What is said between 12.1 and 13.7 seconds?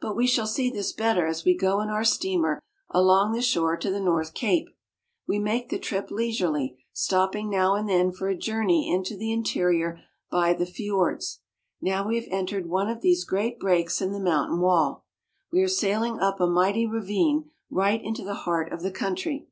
have entered one of these great